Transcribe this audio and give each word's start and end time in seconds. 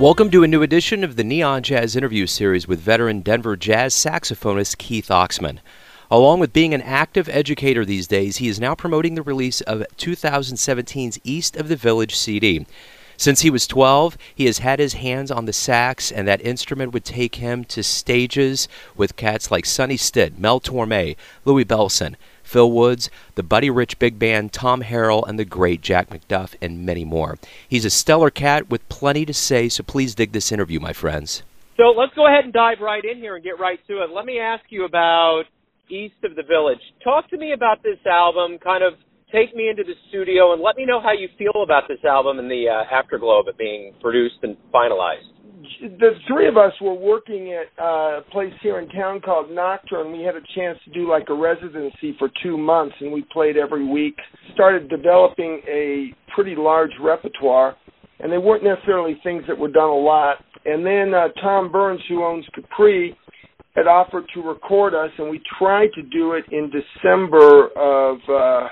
Welcome 0.00 0.30
to 0.30 0.42
a 0.42 0.48
new 0.48 0.62
edition 0.62 1.04
of 1.04 1.16
the 1.16 1.24
Neon 1.24 1.62
Jazz 1.62 1.94
interview 1.94 2.26
series 2.26 2.66
with 2.66 2.80
veteran 2.80 3.20
Denver 3.20 3.54
jazz 3.54 3.92
saxophonist 3.92 4.78
Keith 4.78 5.08
Oxman. 5.08 5.58
Along 6.10 6.40
with 6.40 6.54
being 6.54 6.72
an 6.72 6.80
active 6.80 7.28
educator 7.28 7.84
these 7.84 8.06
days, 8.06 8.38
he 8.38 8.48
is 8.48 8.58
now 8.58 8.74
promoting 8.74 9.14
the 9.14 9.20
release 9.20 9.60
of 9.60 9.84
2017's 9.98 11.18
East 11.22 11.54
of 11.54 11.68
the 11.68 11.76
Village 11.76 12.16
CD. 12.16 12.64
Since 13.18 13.42
he 13.42 13.50
was 13.50 13.66
12, 13.66 14.16
he 14.34 14.46
has 14.46 14.60
had 14.60 14.78
his 14.78 14.94
hands 14.94 15.30
on 15.30 15.44
the 15.44 15.52
sax, 15.52 16.10
and 16.10 16.26
that 16.26 16.40
instrument 16.40 16.94
would 16.94 17.04
take 17.04 17.34
him 17.34 17.62
to 17.64 17.82
stages 17.82 18.68
with 18.96 19.16
cats 19.16 19.50
like 19.50 19.66
Sonny 19.66 19.98
Stitt, 19.98 20.38
Mel 20.38 20.60
Torme, 20.60 21.14
Louis 21.44 21.66
Bellson, 21.66 22.16
Phil 22.50 22.72
Woods, 22.72 23.10
the 23.36 23.44
Buddy 23.44 23.70
Rich 23.70 24.00
Big 24.00 24.18
Band, 24.18 24.52
Tom 24.52 24.82
Harrell, 24.82 25.22
and 25.28 25.38
the 25.38 25.44
great 25.44 25.82
Jack 25.82 26.10
McDuff, 26.10 26.56
and 26.60 26.84
many 26.84 27.04
more. 27.04 27.38
He's 27.68 27.84
a 27.84 27.90
stellar 27.90 28.28
cat 28.28 28.68
with 28.68 28.88
plenty 28.88 29.24
to 29.26 29.32
say, 29.32 29.68
so 29.68 29.84
please 29.84 30.16
dig 30.16 30.32
this 30.32 30.50
interview, 30.50 30.80
my 30.80 30.92
friends. 30.92 31.44
So 31.76 31.94
let's 31.96 32.12
go 32.14 32.26
ahead 32.26 32.42
and 32.42 32.52
dive 32.52 32.78
right 32.80 33.04
in 33.04 33.18
here 33.18 33.36
and 33.36 33.44
get 33.44 33.60
right 33.60 33.78
to 33.86 34.02
it. 34.02 34.10
Let 34.10 34.24
me 34.24 34.40
ask 34.40 34.64
you 34.68 34.84
about 34.84 35.44
East 35.88 36.18
of 36.24 36.34
the 36.34 36.42
Village. 36.42 36.82
Talk 37.04 37.30
to 37.30 37.38
me 37.38 37.52
about 37.52 37.84
this 37.84 37.98
album, 38.04 38.58
kind 38.58 38.82
of 38.82 38.94
take 39.30 39.54
me 39.54 39.68
into 39.68 39.84
the 39.84 39.94
studio, 40.08 40.52
and 40.52 40.60
let 40.60 40.74
me 40.74 40.84
know 40.84 41.00
how 41.00 41.12
you 41.12 41.28
feel 41.38 41.62
about 41.62 41.84
this 41.86 42.04
album 42.04 42.40
and 42.40 42.50
the 42.50 42.66
uh, 42.66 42.82
afterglow 42.92 43.38
of 43.38 43.46
it 43.46 43.58
being 43.58 43.94
produced 44.00 44.42
and 44.42 44.56
finalized 44.74 45.30
the 45.80 46.10
three 46.28 46.48
of 46.48 46.56
us 46.56 46.72
were 46.80 46.94
working 46.94 47.52
at 47.52 47.82
a 47.82 48.20
place 48.30 48.52
here 48.62 48.78
in 48.78 48.88
town 48.88 49.20
called 49.20 49.50
Nocturne. 49.50 50.12
We 50.12 50.24
had 50.24 50.34
a 50.34 50.42
chance 50.54 50.78
to 50.84 50.90
do 50.90 51.08
like 51.08 51.28
a 51.28 51.34
residency 51.34 52.14
for 52.18 52.30
two 52.42 52.56
months, 52.56 52.94
and 53.00 53.12
we 53.12 53.24
played 53.32 53.56
every 53.56 53.86
week. 53.86 54.16
Started 54.54 54.88
developing 54.88 55.60
a 55.68 56.14
pretty 56.34 56.54
large 56.56 56.90
repertoire, 57.02 57.76
and 58.20 58.32
they 58.32 58.38
weren't 58.38 58.64
necessarily 58.64 59.18
things 59.22 59.42
that 59.48 59.58
were 59.58 59.70
done 59.70 59.90
a 59.90 59.98
lot. 59.98 60.36
And 60.64 60.84
then 60.84 61.14
uh, 61.14 61.28
Tom 61.40 61.70
Burns, 61.72 62.00
who 62.08 62.24
owns 62.24 62.46
Capri, 62.54 63.16
had 63.74 63.86
offered 63.86 64.24
to 64.34 64.42
record 64.42 64.94
us, 64.94 65.10
and 65.18 65.30
we 65.30 65.40
tried 65.58 65.88
to 65.94 66.02
do 66.02 66.32
it 66.32 66.44
in 66.50 66.70
December 66.70 67.68
of. 67.76 68.18
Uh, 68.28 68.68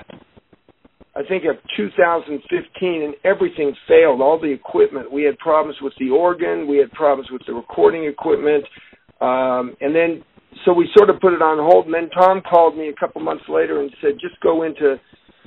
think 1.29 1.45
of 1.45 1.55
2015, 1.77 3.03
and 3.03 3.13
everything 3.23 3.73
failed. 3.87 4.21
All 4.21 4.39
the 4.39 4.51
equipment. 4.51 5.11
We 5.11 5.23
had 5.23 5.37
problems 5.37 5.77
with 5.81 5.93
the 5.99 6.09
organ. 6.09 6.67
We 6.67 6.77
had 6.77 6.91
problems 6.91 7.29
with 7.31 7.43
the 7.47 7.53
recording 7.53 8.05
equipment. 8.05 8.65
Um, 9.21 9.75
and 9.79 9.95
then, 9.95 10.23
so 10.65 10.73
we 10.73 10.89
sort 10.97 11.09
of 11.09 11.21
put 11.21 11.33
it 11.33 11.41
on 11.41 11.57
hold. 11.59 11.85
And 11.85 11.93
then 11.93 12.09
Tom 12.09 12.41
called 12.41 12.75
me 12.75 12.89
a 12.89 12.99
couple 12.99 13.21
months 13.21 13.45
later 13.47 13.81
and 13.81 13.91
said, 14.01 14.13
just 14.19 14.39
go 14.41 14.63
into, 14.63 14.99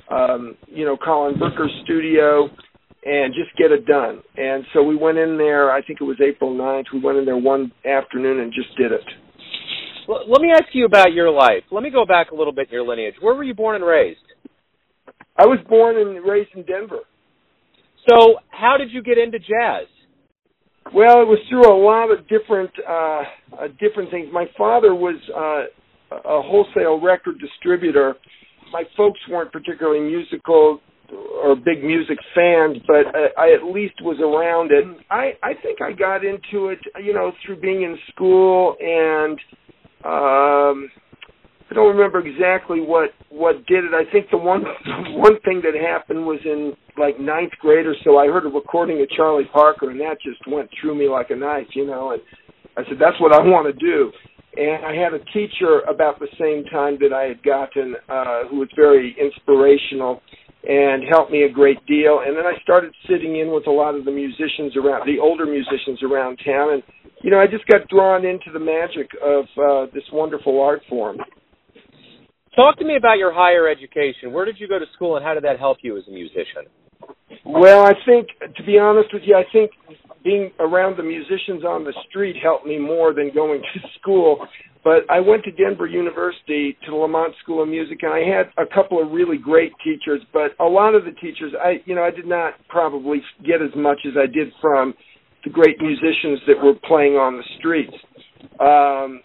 um, 0.09 0.55
you 0.67 0.85
know, 0.85 0.97
Colin 0.97 1.37
Bricker's 1.37 1.71
studio 1.83 2.49
and 3.05 3.33
just 3.33 3.55
get 3.57 3.71
it 3.71 3.85
done. 3.85 4.21
And 4.37 4.63
so 4.73 4.81
we 4.81 4.95
went 4.95 5.17
in 5.17 5.37
there. 5.37 5.71
I 5.71 5.81
think 5.81 5.99
it 6.01 6.05
was 6.05 6.17
April 6.25 6.55
9th. 6.55 6.85
We 6.93 7.01
went 7.01 7.17
in 7.17 7.25
there 7.25 7.37
one 7.37 7.71
afternoon 7.85 8.39
and 8.39 8.53
just 8.53 8.75
did 8.77 8.91
it. 8.91 9.03
Well, 10.07 10.23
let 10.27 10.41
me 10.41 10.51
ask 10.51 10.65
you 10.73 10.85
about 10.85 11.13
your 11.13 11.29
life. 11.29 11.63
Let 11.71 11.83
me 11.83 11.89
go 11.89 12.05
back 12.05 12.31
a 12.31 12.35
little 12.35 12.53
bit 12.53 12.67
in 12.67 12.73
your 12.73 12.87
lineage. 12.87 13.15
Where 13.21 13.35
were 13.35 13.43
you 13.43 13.53
born 13.53 13.75
and 13.75 13.85
raised? 13.85 14.19
I 15.37 15.45
was 15.45 15.59
born 15.67 15.97
and 15.97 16.23
raised 16.25 16.51
in 16.55 16.63
Denver. 16.63 16.99
So, 18.09 18.35
how 18.49 18.77
did 18.77 18.91
you 18.91 19.01
get 19.01 19.17
into 19.17 19.39
jazz? 19.39 19.87
Well, 20.93 21.21
it 21.21 21.27
was 21.27 21.39
through 21.49 21.65
a 21.65 21.79
lot 21.79 22.11
of 22.11 22.27
different 22.27 22.71
uh, 22.87 23.21
uh 23.57 23.67
different 23.79 24.11
things. 24.11 24.27
My 24.31 24.45
father 24.57 24.93
was 24.93 25.15
uh, 25.33 26.17
a 26.17 26.41
wholesale 26.41 26.99
record 27.01 27.39
distributor. 27.39 28.15
My 28.71 28.83
folks 28.97 29.19
weren't 29.29 29.51
particularly 29.51 30.01
musical 30.01 30.79
or 31.11 31.55
big 31.55 31.83
music 31.83 32.17
fans, 32.35 32.77
but 32.87 33.15
I, 33.15 33.27
I 33.37 33.53
at 33.53 33.63
least 33.63 33.95
was 34.01 34.19
around 34.19 34.71
it. 34.71 34.85
I 35.09 35.33
I 35.41 35.53
think 35.61 35.81
I 35.81 35.93
got 35.93 36.25
into 36.25 36.67
it, 36.67 36.79
you 37.01 37.13
know, 37.13 37.31
through 37.45 37.61
being 37.61 37.83
in 37.83 37.97
school 38.11 38.75
and 38.79 39.39
um 40.03 40.89
I 41.73 41.75
don't 41.75 41.97
remember 41.97 42.21
exactly 42.21 42.81
what 42.81 43.09
what 43.29 43.65
did 43.65 43.83
it. 43.83 43.97
I 43.97 44.05
think 44.11 44.29
the 44.29 44.37
one 44.37 44.61
one 45.17 45.41
thing 45.41 45.63
that 45.65 45.73
happened 45.73 46.23
was 46.23 46.37
in 46.45 46.73
like 47.01 47.19
ninth 47.19 47.53
grade 47.59 47.87
or 47.87 47.95
so. 48.03 48.19
I 48.19 48.27
heard 48.27 48.45
a 48.45 48.49
recording 48.49 49.01
of 49.01 49.09
Charlie 49.09 49.49
Parker, 49.51 49.89
and 49.89 49.99
that 49.99 50.21
just 50.21 50.37
went 50.45 50.69
through 50.79 50.93
me 50.93 51.09
like 51.09 51.31
a 51.31 51.35
knife, 51.35 51.65
you 51.73 51.87
know. 51.87 52.11
And 52.11 52.21
I 52.77 52.87
said, 52.87 53.01
"That's 53.01 53.19
what 53.19 53.33
I 53.33 53.41
want 53.41 53.65
to 53.65 53.73
do." 53.73 54.11
And 54.55 54.85
I 54.85 54.93
had 54.93 55.17
a 55.17 55.25
teacher 55.33 55.81
about 55.89 56.19
the 56.19 56.29
same 56.37 56.63
time 56.69 56.99
that 57.01 57.09
I 57.11 57.23
had 57.23 57.41
gotten, 57.41 57.95
uh, 58.07 58.45
who 58.51 58.59
was 58.59 58.69
very 58.75 59.17
inspirational 59.17 60.21
and 60.69 61.01
helped 61.09 61.31
me 61.31 61.41
a 61.41 61.49
great 61.49 61.83
deal. 61.87 62.21
And 62.23 62.37
then 62.37 62.45
I 62.45 62.53
started 62.61 62.93
sitting 63.09 63.37
in 63.41 63.51
with 63.51 63.65
a 63.65 63.73
lot 63.73 63.95
of 63.95 64.05
the 64.05 64.11
musicians 64.11 64.77
around, 64.77 65.09
the 65.09 65.17
older 65.17 65.47
musicians 65.47 66.03
around 66.03 66.37
town, 66.45 66.77
and 66.77 66.83
you 67.23 67.31
know, 67.31 67.39
I 67.39 67.47
just 67.47 67.65
got 67.65 67.87
drawn 67.89 68.25
into 68.25 68.51
the 68.53 68.59
magic 68.59 69.09
of 69.25 69.45
uh, 69.57 69.91
this 69.91 70.03
wonderful 70.13 70.61
art 70.61 70.83
form. 70.87 71.17
Talk 72.55 72.77
to 72.77 72.85
me 72.85 72.95
about 72.95 73.17
your 73.17 73.33
higher 73.33 73.67
education. 73.67 74.31
Where 74.31 74.45
did 74.45 74.59
you 74.59 74.67
go 74.67 74.77
to 74.77 74.85
school, 74.93 75.15
and 75.15 75.25
how 75.25 75.33
did 75.33 75.43
that 75.43 75.59
help 75.59 75.77
you 75.81 75.97
as 75.97 76.03
a 76.07 76.11
musician? 76.11 76.69
Well, 77.45 77.83
I 77.83 77.93
think, 78.05 78.27
to 78.55 78.63
be 78.63 78.77
honest 78.77 79.09
with 79.11 79.23
you, 79.25 79.35
I 79.35 79.43
think 79.51 79.71
being 80.23 80.51
around 80.59 80.97
the 80.97 81.03
musicians 81.03 81.65
on 81.65 81.83
the 81.83 81.93
street 82.09 82.35
helped 82.41 82.65
me 82.65 82.77
more 82.77 83.13
than 83.13 83.31
going 83.33 83.61
to 83.61 83.79
school. 83.99 84.45
But 84.83 85.09
I 85.09 85.19
went 85.19 85.43
to 85.45 85.51
Denver 85.51 85.87
University 85.87 86.77
to 86.85 86.91
the 86.91 86.97
Lamont 86.97 87.33
School 87.41 87.63
of 87.63 87.69
Music, 87.69 87.99
and 88.01 88.13
I 88.13 88.19
had 88.19 88.47
a 88.57 88.67
couple 88.71 89.01
of 89.01 89.11
really 89.11 89.37
great 89.37 89.71
teachers. 89.83 90.21
But 90.31 90.51
a 90.59 90.67
lot 90.67 90.93
of 90.93 91.05
the 91.05 91.11
teachers, 91.11 91.53
I, 91.59 91.81
you 91.85 91.95
know, 91.95 92.03
I 92.03 92.11
did 92.11 92.27
not 92.27 92.53
probably 92.67 93.21
get 93.45 93.61
as 93.61 93.71
much 93.75 93.99
as 94.05 94.13
I 94.17 94.27
did 94.27 94.49
from 94.61 94.93
the 95.43 95.49
great 95.49 95.77
musicians 95.79 96.39
that 96.47 96.63
were 96.63 96.73
playing 96.85 97.13
on 97.13 97.37
the 97.37 97.43
streets. 97.57 97.93
Um, 98.59 99.21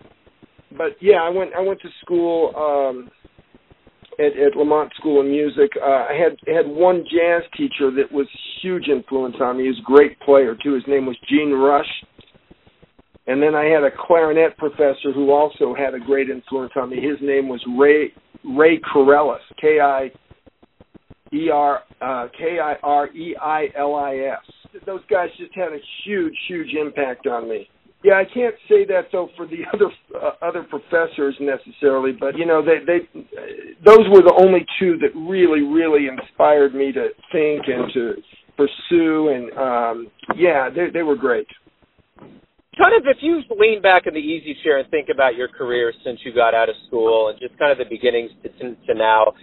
but 0.77 0.97
yeah, 1.01 1.23
I 1.23 1.29
went 1.31 1.53
I 1.55 1.61
went 1.61 1.81
to 1.81 1.89
school 2.03 2.53
um 2.57 3.11
at, 4.19 4.37
at 4.37 4.57
Lamont 4.57 4.93
School 4.99 5.21
of 5.21 5.27
Music. 5.27 5.71
Uh, 5.81 5.87
I 5.87 6.19
had 6.19 6.37
had 6.53 6.67
one 6.67 7.05
jazz 7.05 7.43
teacher 7.57 7.91
that 7.93 8.11
was 8.13 8.27
huge 8.63 8.89
influence 8.89 9.37
on 9.41 9.59
me. 9.59 9.65
He 9.65 9.69
was 9.69 9.79
a 9.79 9.91
great 9.91 10.19
player 10.21 10.57
too. 10.63 10.75
His 10.75 10.85
name 10.89 11.07
was 11.07 11.17
Gene 11.29 11.53
Rush. 11.53 11.87
And 13.27 13.43
then 13.43 13.55
I 13.55 13.65
had 13.65 13.85
a 13.85 13.91
clarinet 14.07 14.57
professor 14.57 15.13
who 15.15 15.31
also 15.31 15.75
had 15.75 15.95
a 15.95 16.01
great 16.01 16.31
influence 16.31 16.73
on 16.77 16.91
me. 16.91 16.97
His 16.97 17.19
name 17.21 17.49
was 17.49 17.63
Ray 17.79 18.13
Ray 18.57 18.81
Kireilis, 18.81 19.39
K 19.61 19.81
I 19.81 20.11
E 21.33 21.51
R 21.53 21.81
uh, 22.01 22.29
K 22.37 22.59
I 22.59 22.75
R 22.83 23.09
E 23.09 23.37
I 23.41 23.67
L 23.77 23.95
I 23.95 24.17
S. 24.17 24.81
Those 24.87 25.03
guys 25.11 25.29
just 25.39 25.55
had 25.55 25.73
a 25.73 25.79
huge, 26.05 26.35
huge 26.49 26.75
impact 26.75 27.27
on 27.27 27.49
me. 27.49 27.69
Yeah, 28.05 28.15
I 28.15 28.25
can't 28.33 28.55
say 28.69 28.85
that 28.87 29.09
though 29.11 29.29
for 29.37 29.47
the 29.47 29.67
other 29.75 29.91
uh, 30.15 30.47
other 30.47 30.63
professors 30.63 31.37
necessarily, 31.41 32.13
but 32.13 32.37
you 32.39 32.47
know 32.47 32.63
they 32.63 32.79
they 32.87 33.07
those 33.85 34.07
were 34.11 34.23
the 34.23 34.37
only 34.41 34.65
two 34.79 34.99
that 34.99 35.11
really 35.19 35.63
really 35.63 36.07
inspired 36.07 36.75
me 36.75 36.93
to 36.93 37.09
think 37.33 37.65
and 37.67 37.93
to 37.95 38.15
pursue 38.57 39.29
and 39.29 39.59
um 39.59 40.07
yeah, 40.37 40.71
they 40.71 40.91
they 40.93 41.03
were 41.03 41.17
great. 41.17 41.47
Kind 42.79 42.95
of 42.95 43.03
if 43.07 43.19
you 43.21 43.43
lean 43.59 43.83
back 43.83 44.07
in 44.07 44.15
the 44.15 44.21
easy 44.21 44.57
chair 44.63 44.79
and 44.79 44.89
think 44.91 45.09
about 45.13 45.35
your 45.35 45.49
career 45.49 45.93
since 46.05 46.21
you 46.25 46.33
got 46.33 46.55
out 46.55 46.69
of 46.69 46.77
school 46.87 47.29
and 47.29 47.39
just 47.41 47.59
kind 47.59 47.73
of 47.73 47.79
the 47.79 47.85
beginnings 47.91 48.31
to, 48.45 48.49
to, 48.51 48.77
to 48.87 48.95
now, 48.95 49.35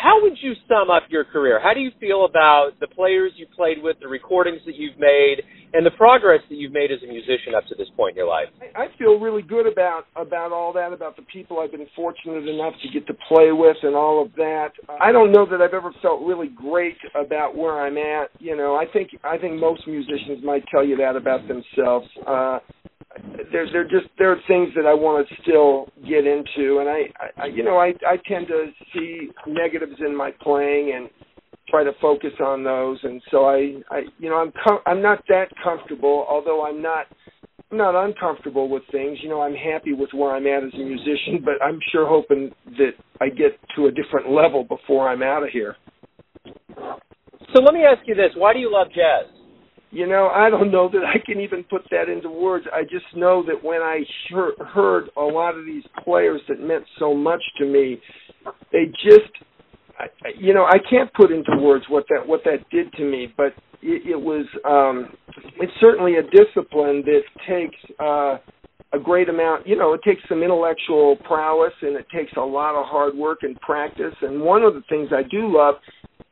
how 0.00 0.22
would 0.22 0.38
you 0.40 0.54
sum 0.68 0.90
up 0.90 1.04
your 1.08 1.24
career? 1.24 1.60
How 1.60 1.74
do 1.74 1.80
you 1.80 1.90
feel 1.98 2.24
about 2.24 2.70
the 2.80 2.86
players 2.86 3.32
you 3.36 3.46
played 3.54 3.82
with, 3.82 3.96
the 4.00 4.06
recordings 4.06 4.60
that 4.66 4.76
you've 4.76 4.98
made, 4.98 5.42
and 5.72 5.84
the 5.84 5.90
progress 5.90 6.40
that 6.48 6.54
you've 6.54 6.72
made 6.72 6.90
as 6.92 6.98
a 7.02 7.06
musician 7.06 7.54
up 7.56 7.64
to 7.68 7.74
this 7.74 7.88
point 7.96 8.12
in 8.12 8.18
your 8.18 8.28
life? 8.28 8.46
I 8.76 8.86
feel 8.96 9.18
really 9.18 9.42
good 9.42 9.66
about 9.66 10.04
about 10.14 10.52
all 10.52 10.72
that, 10.74 10.92
about 10.92 11.16
the 11.16 11.22
people 11.22 11.58
I've 11.58 11.72
been 11.72 11.86
fortunate 11.96 12.48
enough 12.48 12.74
to 12.82 12.88
get 12.92 13.06
to 13.08 13.14
play 13.28 13.50
with, 13.50 13.76
and 13.82 13.96
all 13.96 14.22
of 14.24 14.32
that. 14.36 14.70
I 15.00 15.10
don't 15.10 15.32
know 15.32 15.46
that 15.50 15.60
I've 15.60 15.74
ever 15.74 15.92
felt 16.00 16.22
really 16.22 16.48
great 16.48 16.98
about 17.14 17.56
where 17.56 17.80
I'm 17.80 17.98
at. 17.98 18.30
You 18.38 18.56
know, 18.56 18.76
I 18.76 18.84
think 18.92 19.10
I 19.24 19.36
think 19.36 19.58
most 19.58 19.86
musicians 19.86 20.44
might 20.44 20.64
tell 20.70 20.84
you 20.84 20.96
that 20.98 21.16
about 21.16 21.40
themselves. 21.48 22.06
Uh, 22.26 22.60
there's 23.52 23.70
there 23.72 23.84
just 23.84 24.06
there 24.18 24.32
are 24.32 24.40
things 24.46 24.70
that 24.76 24.86
I 24.86 24.94
want 24.94 25.26
to 25.28 25.34
still 25.42 25.88
get 26.08 26.26
into, 26.26 26.78
and 26.78 26.88
I, 26.88 27.42
I 27.42 27.46
you 27.46 27.62
know 27.62 27.78
I 27.78 27.92
I 28.06 28.16
tend 28.26 28.46
to 28.48 28.66
see 28.92 29.30
negatives 29.46 30.00
in 30.04 30.16
my 30.16 30.30
playing 30.42 30.94
and 30.96 31.08
try 31.68 31.84
to 31.84 31.92
focus 32.00 32.32
on 32.44 32.64
those, 32.64 32.98
and 33.02 33.22
so 33.30 33.46
I 33.46 33.74
I 33.90 34.02
you 34.18 34.30
know 34.30 34.36
I'm 34.36 34.52
com- 34.64 34.82
I'm 34.86 35.02
not 35.02 35.22
that 35.28 35.46
comfortable, 35.62 36.26
although 36.28 36.66
I'm 36.66 36.82
not 36.82 37.06
not 37.70 37.94
uncomfortable 37.94 38.68
with 38.68 38.82
things. 38.90 39.18
You 39.22 39.28
know 39.28 39.42
I'm 39.42 39.54
happy 39.54 39.92
with 39.92 40.10
where 40.12 40.34
I'm 40.34 40.46
at 40.46 40.64
as 40.64 40.74
a 40.74 40.84
musician, 40.84 41.42
but 41.44 41.54
I'm 41.62 41.78
sure 41.92 42.08
hoping 42.08 42.50
that 42.78 42.92
I 43.20 43.28
get 43.28 43.58
to 43.76 43.86
a 43.86 43.90
different 43.90 44.30
level 44.30 44.64
before 44.64 45.08
I'm 45.08 45.22
out 45.22 45.42
of 45.42 45.50
here. 45.50 45.76
So 47.54 47.62
let 47.62 47.74
me 47.74 47.84
ask 47.84 48.06
you 48.06 48.14
this: 48.14 48.30
Why 48.36 48.52
do 48.52 48.58
you 48.58 48.72
love 48.72 48.88
jazz? 48.88 49.37
You 49.90 50.06
know, 50.06 50.28
I 50.28 50.50
don't 50.50 50.70
know 50.70 50.88
that 50.90 51.02
I 51.04 51.18
can 51.24 51.40
even 51.40 51.64
put 51.64 51.82
that 51.90 52.08
into 52.10 52.28
words. 52.28 52.66
I 52.72 52.82
just 52.82 53.06
know 53.16 53.42
that 53.46 53.64
when 53.64 53.80
I 53.80 54.00
heard 54.72 55.08
a 55.16 55.22
lot 55.22 55.56
of 55.56 55.64
these 55.64 55.84
players 56.04 56.42
that 56.48 56.60
meant 56.60 56.84
so 56.98 57.14
much 57.14 57.42
to 57.58 57.64
me, 57.64 58.00
they 58.70 58.86
just 58.86 59.32
I, 59.98 60.06
you 60.38 60.54
know, 60.54 60.64
I 60.64 60.78
can't 60.90 61.12
put 61.14 61.32
into 61.32 61.56
words 61.60 61.84
what 61.88 62.04
that 62.10 62.26
what 62.26 62.42
that 62.44 62.68
did 62.70 62.92
to 62.94 63.04
me, 63.04 63.32
but 63.36 63.52
it, 63.82 64.06
it 64.06 64.20
was 64.20 64.46
um, 64.64 65.16
it's 65.56 65.72
certainly 65.80 66.16
a 66.16 66.22
discipline 66.22 67.02
that 67.06 67.22
takes 67.48 67.76
uh, 67.98 68.38
a 68.92 68.98
great 69.02 69.28
amount. 69.28 69.66
You 69.66 69.76
know, 69.76 69.94
it 69.94 70.00
takes 70.04 70.22
some 70.28 70.42
intellectual 70.42 71.16
prowess 71.24 71.72
and 71.82 71.96
it 71.96 72.06
takes 72.14 72.32
a 72.36 72.40
lot 72.40 72.78
of 72.78 72.86
hard 72.86 73.16
work 73.16 73.38
and 73.42 73.60
practice. 73.60 74.14
And 74.22 74.40
one 74.40 74.62
of 74.62 74.74
the 74.74 74.82
things 74.88 75.08
I 75.12 75.22
do 75.28 75.54
love 75.54 75.76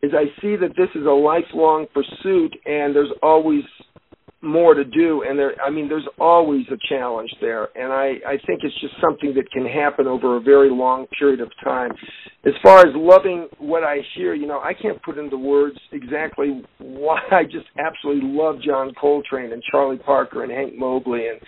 is 0.03 0.13
I 0.15 0.27
see 0.41 0.57
that 0.57 0.75
this 0.77 0.89
is 0.95 1.07
a 1.07 1.11
lifelong 1.11 1.87
pursuit, 1.93 2.53
and 2.67 2.95
there's 2.95 3.13
always 3.23 3.65
more 4.43 4.75
to 4.75 4.85
do 4.85 5.25
and 5.29 5.39
there 5.39 5.55
I 5.61 5.71
mean 5.71 5.89
there's 5.89 6.07
always 6.21 6.65
a 6.71 6.77
challenge 6.89 7.31
there 7.41 7.69
and 7.75 7.93
I 7.93 8.15
I 8.27 8.37
think 8.47 8.61
it's 8.63 8.81
just 8.81 8.95
something 9.01 9.35
that 9.35 9.51
can 9.51 9.65
happen 9.65 10.07
over 10.07 10.37
a 10.37 10.41
very 10.41 10.71
long 10.71 11.07
period 11.19 11.41
of 11.41 11.51
time. 11.65 11.91
As 12.45 12.53
far 12.63 12.81
as 12.81 12.95
loving 12.95 13.49
what 13.59 13.83
I 13.83 13.99
hear, 14.15 14.35
you 14.35 14.47
know, 14.47 14.61
I 14.61 14.73
can't 14.73 15.03
put 15.03 15.19
into 15.19 15.37
words 15.37 15.79
exactly 15.93 16.63
why 16.79 17.19
I 17.31 17.45
just 17.45 17.67
absolutely 17.79 18.31
love 18.31 18.57
John 18.65 18.93
Coltrane 19.01 19.53
and 19.53 19.63
Charlie 19.71 19.99
Parker 19.99 20.45
and 20.45 20.53
Hank 20.53 20.75
Mobley 20.77 21.27
and 21.29 21.41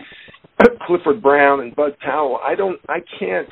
Clifford 0.86 1.22
Brown 1.22 1.60
and 1.60 1.76
Bud 1.76 1.92
Powell. 2.04 2.40
I 2.44 2.54
don't 2.54 2.80
I 2.88 2.98
can't 3.18 3.48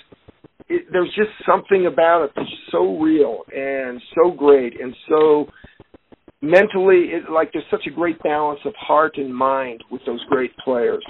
it, 0.68 0.86
there's 0.90 1.12
just 1.14 1.30
something 1.46 1.86
about 1.86 2.24
it 2.24 2.30
that's 2.36 2.48
so 2.70 2.98
real 2.98 3.42
and 3.54 4.00
so 4.14 4.30
great 4.30 4.80
and 4.80 4.94
so 5.08 5.46
mentally, 6.42 7.10
it, 7.12 7.30
like 7.30 7.52
there's 7.52 7.64
such 7.70 7.86
a 7.86 7.90
great 7.90 8.22
balance 8.22 8.60
of 8.64 8.74
heart 8.76 9.16
and 9.16 9.34
mind 9.34 9.82
with 9.90 10.02
those 10.06 10.22
great 10.28 10.56
players. 10.58 11.04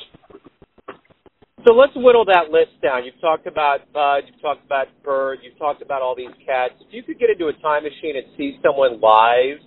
So 1.66 1.74
let's 1.74 1.92
whittle 1.96 2.24
that 2.26 2.50
list 2.50 2.80
down. 2.80 3.04
You've 3.04 3.20
talked 3.20 3.46
about 3.46 3.92
Bud, 3.92 4.22
you've 4.30 4.40
talked 4.40 4.64
about 4.64 4.86
Bird, 5.02 5.40
you've 5.42 5.58
talked 5.58 5.82
about 5.82 6.00
all 6.00 6.14
these 6.14 6.34
cats. 6.44 6.74
If 6.80 6.86
you 6.92 7.02
could 7.02 7.18
get 7.18 7.30
into 7.30 7.48
a 7.48 7.52
time 7.54 7.82
machine 7.82 8.16
and 8.16 8.26
see 8.36 8.58
someone 8.62 9.00
live, 9.00 9.58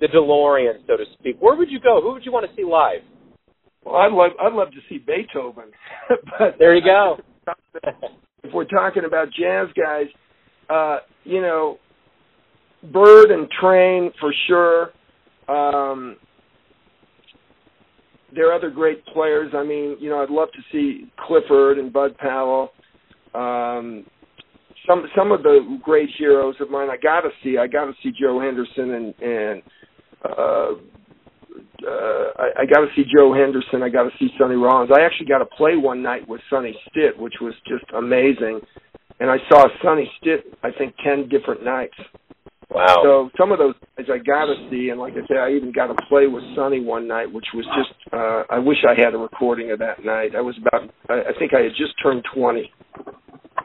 the 0.00 0.08
DeLorean, 0.08 0.86
so 0.86 0.96
to 0.96 1.04
speak, 1.18 1.36
where 1.40 1.56
would 1.56 1.70
you 1.70 1.80
go? 1.80 2.02
Who 2.02 2.12
would 2.12 2.26
you 2.26 2.32
want 2.32 2.48
to 2.48 2.54
see 2.56 2.64
live? 2.64 3.00
Well, 3.84 3.96
I'd 3.96 4.12
love 4.12 4.32
I'd 4.38 4.52
love 4.52 4.68
to 4.72 4.80
see 4.88 4.98
Beethoven. 4.98 5.70
but 6.38 6.56
there 6.58 6.76
you 6.76 6.84
go. 6.84 7.18
if 8.42 8.52
we're 8.52 8.64
talking 8.64 9.04
about 9.04 9.28
jazz 9.28 9.68
guys, 9.76 10.06
uh, 10.68 10.98
you 11.24 11.40
know, 11.40 11.78
Bird 12.92 13.30
and 13.30 13.48
Train 13.60 14.10
for 14.20 14.32
sure. 14.46 14.90
Um, 15.48 16.16
there 18.34 18.50
are 18.50 18.54
other 18.54 18.70
great 18.70 19.04
players. 19.06 19.52
I 19.54 19.64
mean, 19.64 19.96
you 19.98 20.08
know, 20.08 20.22
I'd 20.22 20.30
love 20.30 20.48
to 20.52 20.62
see 20.70 21.10
Clifford 21.26 21.78
and 21.78 21.92
Bud 21.92 22.16
Powell. 22.18 22.70
Um, 23.34 24.06
some 24.88 25.06
some 25.16 25.32
of 25.32 25.42
the 25.42 25.78
great 25.82 26.08
heroes 26.16 26.54
of 26.60 26.70
mine. 26.70 26.88
I 26.90 26.96
got 26.96 27.20
to 27.22 27.30
see. 27.42 27.58
I 27.58 27.66
got 27.66 27.86
to 27.86 27.92
see 28.02 28.12
Joe 28.18 28.40
Henderson 28.40 28.90
and 28.92 29.14
and 29.20 29.62
uh, 30.24 30.70
I, 32.40 32.62
I 32.62 32.66
got 32.66 32.80
to 32.80 32.88
see 32.96 33.04
Joe 33.04 33.34
Henderson. 33.34 33.82
I 33.82 33.90
got 33.90 34.04
to 34.04 34.10
see 34.18 34.28
Sonny 34.38 34.56
Rollins. 34.56 34.90
I 34.90 35.04
actually 35.04 35.26
got 35.26 35.38
to 35.38 35.46
play 35.46 35.76
one 35.76 36.02
night 36.02 36.26
with 36.26 36.40
Sonny 36.48 36.74
Stitt, 36.88 37.18
which 37.18 37.34
was 37.40 37.54
just 37.68 37.84
amazing. 37.96 38.60
And 39.20 39.30
I 39.30 39.36
saw 39.48 39.68
Sonny 39.84 40.10
Stitt, 40.18 40.46
I 40.62 40.70
think, 40.72 40.94
ten 41.04 41.28
different 41.28 41.62
nights. 41.62 41.96
Wow. 42.70 43.00
So 43.02 43.30
some 43.36 43.52
of 43.52 43.58
those 43.58 43.74
guys 43.98 44.06
I 44.08 44.18
got 44.18 44.46
to 44.46 44.54
see, 44.70 44.88
and 44.90 45.00
like 45.00 45.14
I 45.14 45.26
said, 45.26 45.38
I 45.38 45.50
even 45.50 45.72
got 45.72 45.88
to 45.88 46.06
play 46.08 46.28
with 46.28 46.44
Sonny 46.54 46.80
one 46.80 47.06
night, 47.06 47.30
which 47.30 47.46
was 47.52 47.66
just. 47.76 47.92
Uh, 48.12 48.44
I 48.48 48.58
wish 48.58 48.78
I 48.88 48.94
had 48.98 49.12
a 49.12 49.18
recording 49.18 49.72
of 49.72 49.78
that 49.80 50.04
night. 50.04 50.34
I 50.36 50.40
was 50.40 50.56
about. 50.58 50.88
I, 51.08 51.30
I 51.30 51.38
think 51.38 51.52
I 51.52 51.62
had 51.62 51.72
just 51.76 51.94
turned 52.02 52.24
twenty. 52.32 52.72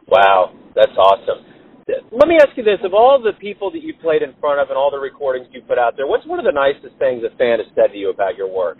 Wow, 0.07 0.53
that's 0.75 0.91
awesome. 0.97 1.45
Let 1.87 2.27
me 2.27 2.37
ask 2.41 2.57
you 2.57 2.63
this: 2.63 2.79
of 2.83 2.93
all 2.93 3.21
the 3.21 3.33
people 3.39 3.69
that 3.71 3.83
you 3.83 3.93
played 4.01 4.21
in 4.21 4.33
front 4.39 4.59
of 4.59 4.69
and 4.69 4.77
all 4.77 4.89
the 4.89 4.97
recordings 4.97 5.47
you 5.51 5.61
put 5.61 5.77
out 5.77 5.95
there, 5.95 6.07
what's 6.07 6.25
one 6.25 6.39
of 6.39 6.45
the 6.45 6.51
nicest 6.51 6.97
things 6.97 7.23
a 7.23 7.35
fan 7.37 7.59
has 7.59 7.67
said 7.75 7.93
to 7.93 7.97
you 7.97 8.09
about 8.09 8.35
your 8.35 8.51
work? 8.51 8.77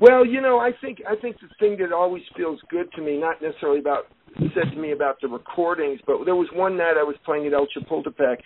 Well, 0.00 0.26
you 0.26 0.40
know, 0.40 0.58
I 0.58 0.70
think 0.80 0.98
I 1.08 1.14
think 1.14 1.36
the 1.40 1.48
thing 1.60 1.78
that 1.78 1.94
always 1.94 2.22
feels 2.36 2.58
good 2.68 2.90
to 2.96 3.02
me, 3.02 3.18
not 3.18 3.40
necessarily 3.40 3.78
about 3.78 4.06
said 4.54 4.72
to 4.72 4.76
me 4.76 4.92
about 4.92 5.20
the 5.22 5.28
recordings, 5.28 6.00
but 6.06 6.24
there 6.24 6.34
was 6.34 6.48
one 6.52 6.76
night 6.76 6.94
I 6.98 7.04
was 7.04 7.14
playing 7.24 7.46
at 7.46 7.52
El 7.52 7.68
Chapultepec, 7.68 8.38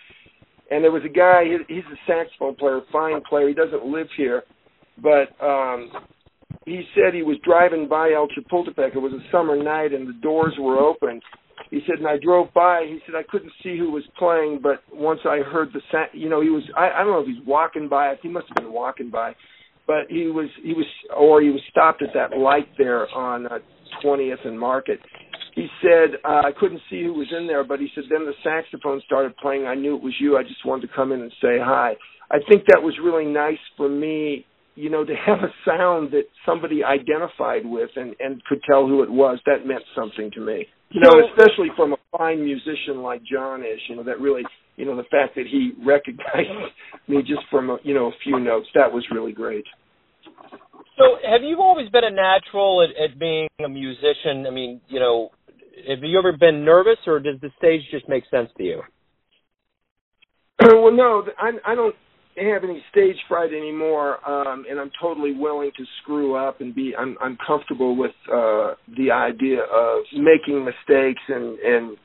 and 0.69 0.83
there 0.83 0.91
was 0.91 1.01
a 1.03 1.09
guy. 1.09 1.45
He's 1.67 1.83
a 1.91 1.97
saxophone 2.05 2.55
player, 2.55 2.81
fine 2.91 3.21
player. 3.27 3.47
He 3.47 3.55
doesn't 3.55 3.85
live 3.85 4.07
here, 4.15 4.43
but 5.01 5.33
um, 5.43 5.91
he 6.65 6.83
said 6.93 7.15
he 7.15 7.23
was 7.23 7.37
driving 7.43 7.87
by 7.87 8.11
El 8.11 8.27
Chapultepec. 8.27 8.95
It 8.95 8.99
was 8.99 9.13
a 9.13 9.31
summer 9.31 9.61
night, 9.61 9.93
and 9.93 10.07
the 10.07 10.19
doors 10.21 10.53
were 10.59 10.77
open. 10.77 11.21
He 11.71 11.81
said, 11.87 11.99
and 11.99 12.07
I 12.07 12.17
drove 12.21 12.53
by. 12.53 12.85
He 12.87 12.99
said 13.05 13.15
I 13.15 13.23
couldn't 13.29 13.51
see 13.63 13.77
who 13.77 13.91
was 13.91 14.03
playing, 14.17 14.59
but 14.61 14.83
once 14.91 15.19
I 15.25 15.39
heard 15.39 15.69
the 15.73 15.81
sa- 15.91 16.11
you 16.13 16.29
know, 16.29 16.41
he 16.41 16.49
was. 16.49 16.63
I, 16.75 16.89
I 16.89 17.03
don't 17.03 17.13
know 17.13 17.19
if 17.19 17.27
he's 17.27 17.45
walking 17.45 17.87
by. 17.87 18.15
He 18.21 18.29
must 18.29 18.47
have 18.49 18.55
been 18.55 18.73
walking 18.73 19.09
by, 19.09 19.35
but 19.87 20.09
he 20.09 20.27
was. 20.27 20.49
He 20.63 20.73
was, 20.73 20.85
or 21.15 21.41
he 21.41 21.49
was 21.49 21.61
stopped 21.69 22.01
at 22.01 22.09
that 22.13 22.37
light 22.37 22.67
there 22.77 23.07
on 23.15 23.47
uh, 23.47 23.59
20th 24.03 24.47
and 24.47 24.59
Market 24.59 24.99
he 25.59 25.67
said 25.81 26.15
uh, 26.23 26.41
I 26.45 26.51
couldn't 26.57 26.81
see 26.89 27.03
who 27.03 27.13
was 27.13 27.27
in 27.37 27.45
there, 27.45 27.65
but 27.65 27.79
he 27.79 27.89
said 27.93 28.05
then 28.09 28.25
the 28.25 28.33
saxophone 28.43 29.01
started 29.05 29.35
playing. 29.37 29.65
I 29.65 29.75
knew 29.75 29.95
it 29.95 30.01
was 30.01 30.13
you. 30.19 30.37
I 30.37 30.43
just 30.43 30.65
wanted 30.65 30.87
to 30.87 30.93
come 30.95 31.11
in 31.11 31.21
and 31.21 31.31
say 31.41 31.57
hi. 31.59 31.95
I 32.31 32.37
think 32.47 32.63
that 32.67 32.81
was 32.81 32.93
really 33.03 33.25
nice 33.25 33.57
for 33.75 33.89
me, 33.89 34.45
you 34.75 34.89
know, 34.89 35.03
to 35.03 35.13
have 35.13 35.39
a 35.39 35.51
sound 35.65 36.11
that 36.11 36.23
somebody 36.45 36.83
identified 36.83 37.65
with 37.65 37.89
and 37.95 38.15
and 38.19 38.43
could 38.45 38.61
tell 38.69 38.87
who 38.87 39.03
it 39.03 39.11
was. 39.11 39.39
That 39.45 39.65
meant 39.65 39.83
something 39.95 40.31
to 40.31 40.41
me. 40.41 40.65
You 40.91 41.01
know, 41.01 41.11
especially 41.29 41.69
from 41.75 41.93
a 41.93 41.97
fine 42.17 42.43
musician 42.43 43.01
like 43.01 43.21
John 43.23 43.61
is. 43.61 43.79
You 43.87 43.97
know, 43.97 44.03
that 44.03 44.19
really, 44.19 44.43
you 44.75 44.85
know, 44.85 44.95
the 44.95 45.03
fact 45.03 45.35
that 45.35 45.45
he 45.49 45.73
recognized 45.85 46.73
me 47.07 47.21
just 47.21 47.41
from 47.51 47.69
a, 47.69 47.77
you 47.83 47.93
know 47.93 48.07
a 48.07 48.17
few 48.23 48.39
notes. 48.39 48.67
That 48.73 48.91
was 48.91 49.05
really 49.11 49.33
great. 49.33 49.65
So, 50.97 51.15
have 51.29 51.43
you 51.43 51.57
always 51.61 51.89
been 51.89 52.03
a 52.03 52.11
natural 52.11 52.83
at, 52.83 53.11
at 53.11 53.19
being 53.19 53.47
a 53.63 53.69
musician? 53.69 54.45
I 54.47 54.49
mean, 54.49 54.81
you 54.89 54.99
know, 54.99 55.29
have 55.87 55.99
you 56.01 56.17
ever 56.19 56.35
been 56.37 56.65
nervous, 56.65 56.97
or 57.07 57.19
does 57.19 57.39
the 57.41 57.51
stage 57.57 57.81
just 57.91 58.09
make 58.09 58.23
sense 58.29 58.49
to 58.57 58.63
you? 58.63 58.81
well, 60.61 60.91
no, 60.91 61.23
I, 61.37 61.51
I 61.71 61.75
don't 61.75 61.95
have 62.45 62.63
any 62.63 62.83
stage 62.91 63.15
fright 63.27 63.51
anymore, 63.53 64.17
um, 64.29 64.65
and 64.69 64.79
I'm 64.79 64.91
totally 65.01 65.33
willing 65.33 65.71
to 65.77 65.83
screw 66.01 66.35
up 66.35 66.61
and 66.61 66.73
be. 66.73 66.93
I'm 66.97 67.17
I'm 67.21 67.37
comfortable 67.45 67.95
with 67.95 68.11
uh, 68.31 68.73
the 68.97 69.11
idea 69.11 69.61
of 69.61 70.03
making 70.13 70.63
mistakes 70.65 71.21
and 71.27 71.59
and 71.59 71.97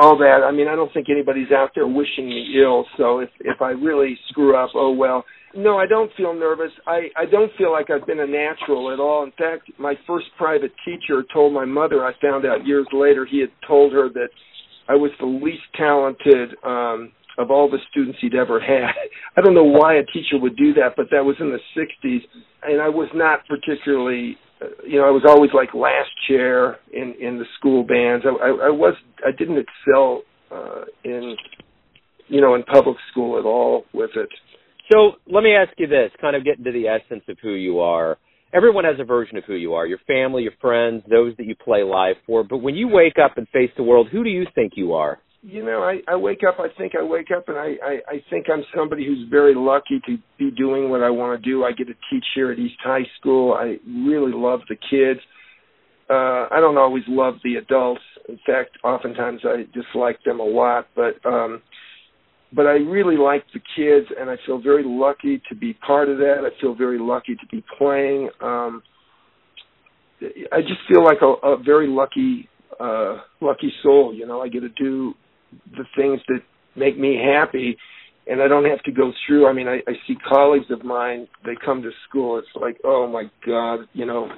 all 0.00 0.16
that. 0.18 0.40
I 0.44 0.50
mean, 0.50 0.68
I 0.68 0.74
don't 0.74 0.92
think 0.92 1.08
anybody's 1.10 1.52
out 1.52 1.70
there 1.74 1.86
wishing 1.86 2.28
me 2.28 2.54
ill. 2.62 2.86
So 2.96 3.20
if 3.20 3.30
if 3.40 3.60
I 3.60 3.70
really 3.70 4.18
screw 4.28 4.56
up, 4.56 4.70
oh 4.74 4.92
well. 4.92 5.24
No, 5.54 5.78
I 5.78 5.86
don't 5.86 6.10
feel 6.14 6.34
nervous. 6.34 6.70
I 6.86 7.08
I 7.16 7.24
don't 7.24 7.50
feel 7.56 7.72
like 7.72 7.88
I've 7.90 8.06
been 8.06 8.20
a 8.20 8.26
natural 8.26 8.92
at 8.92 9.00
all. 9.00 9.24
In 9.24 9.32
fact, 9.32 9.70
my 9.78 9.94
first 10.06 10.26
private 10.36 10.72
teacher 10.84 11.24
told 11.32 11.54
my 11.54 11.64
mother. 11.64 12.04
I 12.04 12.12
found 12.20 12.44
out 12.44 12.66
years 12.66 12.86
later 12.92 13.24
he 13.24 13.40
had 13.40 13.50
told 13.66 13.92
her 13.94 14.10
that 14.10 14.28
I 14.88 14.94
was 14.94 15.10
the 15.18 15.26
least 15.26 15.62
talented 15.74 16.54
um 16.64 17.12
of 17.38 17.50
all 17.50 17.70
the 17.70 17.78
students 17.90 18.18
he'd 18.20 18.34
ever 18.34 18.60
had. 18.60 18.92
I 19.36 19.40
don't 19.40 19.54
know 19.54 19.64
why 19.64 19.94
a 19.94 20.04
teacher 20.04 20.38
would 20.38 20.56
do 20.56 20.74
that, 20.74 20.94
but 20.96 21.06
that 21.12 21.24
was 21.24 21.36
in 21.40 21.50
the 21.50 21.60
60s, 21.80 22.20
and 22.64 22.82
I 22.82 22.88
was 22.88 23.08
not 23.14 23.46
particularly 23.46 24.36
uh, 24.60 24.66
you 24.84 24.98
know, 24.98 25.06
I 25.06 25.10
was 25.10 25.22
always 25.26 25.50
like 25.54 25.72
last 25.74 26.10
chair 26.28 26.78
in 26.92 27.14
in 27.20 27.38
the 27.38 27.44
school 27.58 27.84
bands. 27.84 28.24
I 28.26 28.30
I, 28.30 28.48
I 28.66 28.70
was 28.70 28.94
I 29.24 29.30
didn't 29.30 29.58
excel 29.58 30.22
uh 30.50 30.84
in 31.04 31.36
you 32.28 32.40
know 32.40 32.54
in 32.54 32.62
public 32.64 32.96
school 33.10 33.38
at 33.38 33.44
all 33.44 33.84
with 33.92 34.10
it. 34.16 34.28
So 34.90 35.12
let 35.30 35.44
me 35.44 35.54
ask 35.54 35.72
you 35.78 35.86
this, 35.86 36.10
kind 36.20 36.34
of 36.34 36.44
get 36.44 36.58
into 36.58 36.72
the 36.72 36.88
essence 36.88 37.22
of 37.28 37.36
who 37.42 37.50
you 37.50 37.80
are. 37.80 38.16
Everyone 38.54 38.84
has 38.84 38.96
a 38.98 39.04
version 39.04 39.36
of 39.36 39.44
who 39.44 39.54
you 39.54 39.74
are, 39.74 39.86
your 39.86 39.98
family, 40.06 40.42
your 40.42 40.52
friends, 40.60 41.02
those 41.10 41.36
that 41.36 41.44
you 41.44 41.54
play 41.54 41.82
live 41.82 42.16
for. 42.26 42.42
But 42.42 42.58
when 42.58 42.74
you 42.74 42.88
wake 42.88 43.16
up 43.22 43.36
and 43.36 43.46
face 43.48 43.70
the 43.76 43.82
world, 43.82 44.08
who 44.10 44.24
do 44.24 44.30
you 44.30 44.46
think 44.54 44.72
you 44.76 44.94
are? 44.94 45.18
You 45.42 45.64
know, 45.64 45.82
I, 45.82 46.00
I 46.12 46.16
wake 46.16 46.40
up, 46.46 46.56
I 46.58 46.66
think 46.76 46.94
I 46.98 47.02
wake 47.02 47.28
up 47.34 47.48
and 47.48 47.56
I, 47.56 47.74
I, 47.82 47.98
I 48.08 48.24
think 48.28 48.46
I'm 48.52 48.64
somebody 48.76 49.06
who's 49.06 49.28
very 49.30 49.54
lucky 49.54 50.00
to 50.06 50.18
be 50.36 50.50
doing 50.50 50.90
what 50.90 51.02
I 51.02 51.10
want 51.10 51.40
to 51.40 51.50
do. 51.50 51.64
I 51.64 51.70
get 51.70 51.86
to 51.86 51.94
teach 52.10 52.24
here 52.34 52.50
at 52.50 52.58
East 52.58 52.74
High 52.82 53.06
School. 53.20 53.54
I 53.54 53.76
really 53.86 54.32
love 54.34 54.60
the 54.68 54.74
kids. 54.74 55.20
Uh, 56.10 56.48
I 56.50 56.58
don't 56.60 56.76
always 56.76 57.04
love 57.06 57.34
the 57.44 57.54
adults. 57.56 58.00
In 58.28 58.38
fact, 58.44 58.78
oftentimes 58.82 59.42
I 59.44 59.64
dislike 59.72 60.18
them 60.24 60.40
a 60.40 60.44
lot, 60.44 60.88
but 60.96 61.24
um 61.24 61.62
but 62.52 62.66
I 62.66 62.72
really 62.76 63.16
like 63.16 63.44
the 63.52 63.60
kids, 63.76 64.06
and 64.18 64.30
I 64.30 64.36
feel 64.46 64.58
very 64.60 64.82
lucky 64.84 65.42
to 65.50 65.54
be 65.54 65.74
part 65.74 66.08
of 66.08 66.16
that. 66.18 66.36
I 66.46 66.60
feel 66.60 66.74
very 66.74 66.98
lucky 66.98 67.34
to 67.34 67.46
be 67.50 67.62
playing. 67.76 68.30
Um, 68.40 68.82
I 70.50 70.62
just 70.62 70.80
feel 70.88 71.04
like 71.04 71.18
a, 71.20 71.46
a 71.46 71.62
very 71.62 71.86
lucky, 71.88 72.48
uh, 72.80 73.18
lucky 73.42 73.70
soul. 73.82 74.14
You 74.14 74.26
know, 74.26 74.40
I 74.40 74.48
get 74.48 74.60
to 74.60 74.70
do 74.70 75.12
the 75.72 75.84
things 75.96 76.20
that 76.28 76.40
make 76.76 76.98
me 76.98 77.16
happy, 77.16 77.76
and 78.26 78.42
I 78.42 78.48
don't 78.48 78.64
have 78.64 78.82
to 78.82 78.92
go 78.92 79.12
through. 79.26 79.46
I 79.46 79.52
mean, 79.52 79.68
I, 79.68 79.76
I 79.88 79.94
see 80.06 80.16
colleagues 80.28 80.70
of 80.70 80.84
mine. 80.84 81.28
They 81.44 81.54
come 81.64 81.82
to 81.82 81.90
school. 82.08 82.38
It's 82.38 82.48
like, 82.54 82.78
oh 82.84 83.06
my 83.06 83.24
God, 83.46 83.80
you 83.92 84.06
know, 84.06 84.30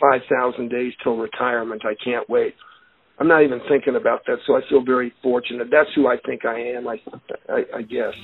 five 0.00 0.22
thousand 0.30 0.70
days 0.70 0.92
till 1.02 1.16
retirement. 1.16 1.82
I 1.84 1.94
can't 2.02 2.28
wait. 2.28 2.54
I'm 3.18 3.28
not 3.28 3.42
even 3.42 3.60
thinking 3.68 3.94
about 3.94 4.26
that. 4.26 4.38
So 4.46 4.56
I 4.56 4.60
feel 4.68 4.82
very 4.84 5.12
fortunate. 5.22 5.68
That's 5.70 5.90
who 5.94 6.08
I 6.08 6.16
think 6.26 6.44
I 6.44 6.58
am. 6.60 6.88
I, 6.88 7.00
I, 7.48 7.64
I 7.76 7.82
guess. 7.82 8.14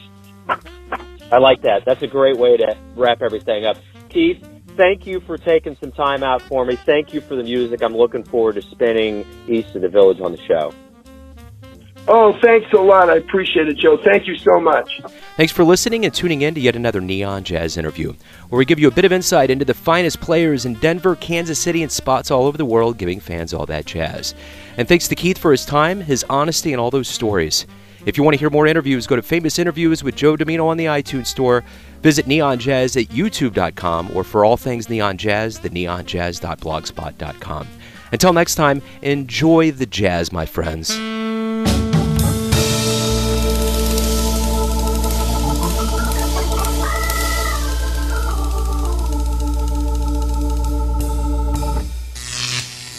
I 1.31 1.39
like 1.39 1.63
that. 1.63 1.85
That's 1.85 2.03
a 2.03 2.07
great 2.07 2.37
way 2.37 2.57
to 2.57 2.77
wrap 2.97 3.21
everything 3.21 3.65
up. 3.65 3.77
Keith, 4.09 4.43
thank 4.77 5.07
you 5.07 5.21
for 5.21 5.37
taking 5.37 5.77
some 5.81 5.93
time 5.93 6.23
out 6.23 6.41
for 6.43 6.65
me. 6.65 6.77
Thank 6.77 7.13
you 7.13 7.21
for 7.21 7.37
the 7.37 7.43
music. 7.43 7.83
I'm 7.83 7.95
looking 7.95 8.25
forward 8.25 8.55
to 8.55 8.63
spinning 8.63 9.27
East 9.47 9.77
of 9.77 9.83
the 9.83 9.89
Village 9.89 10.21
on 10.21 10.33
the 10.33 10.43
show. 10.49 10.73
Oh, 12.11 12.33
thanks 12.43 12.73
a 12.73 12.79
lot. 12.79 13.11
I 13.11 13.17
appreciate 13.17 13.69
it, 13.69 13.77
Joe. 13.77 13.99
Thank 14.03 14.27
you 14.27 14.35
so 14.39 14.59
much. 14.59 14.91
Thanks 15.37 15.53
for 15.53 15.63
listening 15.63 16.07
and 16.07 16.15
tuning 16.15 16.41
in 16.41 16.55
to 16.55 16.61
yet 16.61 16.75
another 16.75 17.03
Neon 17.03 17.45
Jazz 17.45 17.77
interview, 17.77 18.15
where 18.49 18.59
we 18.59 18.65
give 18.65 18.79
you 18.79 18.89
a 18.89 18.93
bit 18.93 19.05
of 19.05 19.13
insight 19.13 19.51
into 19.51 19.67
the 19.67 19.75
finest 19.75 20.19
players 20.19 20.65
in 20.65 20.73
Denver, 20.75 21.17
Kansas 21.17 21.59
City, 21.59 21.83
and 21.83 21.93
spots 21.93 22.31
all 22.31 22.47
over 22.47 22.57
the 22.57 22.65
world, 22.65 22.97
giving 22.97 23.21
fans 23.21 23.53
all 23.53 23.67
that 23.67 23.85
jazz. 23.85 24.35
And 24.79 24.89
thanks 24.89 25.07
to 25.09 25.15
Keith 25.15 25.37
for 25.37 25.51
his 25.51 25.67
time, 25.67 26.01
his 26.01 26.25
honesty, 26.31 26.73
and 26.73 26.81
all 26.81 26.91
those 26.91 27.09
stories. 27.09 27.67
If 28.07 28.17
you 28.17 28.25
want 28.25 28.35
to 28.35 28.39
hear 28.39 28.49
more 28.49 28.67
interviews, 28.67 29.07
go 29.07 29.17
to 29.17 29.23
Famous 29.23 29.59
Interviews 29.59 30.03
with 30.03 30.17
Joe 30.17 30.35
Dimino 30.35 30.65
on 30.65 30.79
the 30.79 30.87
iTunes 30.87 31.27
Store. 31.27 31.63
Visit 32.01 32.27
Neon 32.27 32.59
Jazz 32.59 32.97
at 32.97 33.09
youtube.com 33.09 34.17
or 34.17 34.25
for 34.25 34.47
all 34.47 34.57
things 34.57 34.89
Neon 34.89 35.19
Jazz, 35.19 35.59
the 35.59 35.69
neonjazz.blogspot.com. 35.69 37.69
Until 38.13 38.33
next 38.33 38.55
time, 38.55 38.81
enjoy 39.03 39.73
the 39.73 39.85
jazz, 39.85 40.33
my 40.33 40.47
friends. 40.47 40.99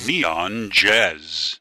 Neon 0.10 0.72
Jazz. 0.72 1.59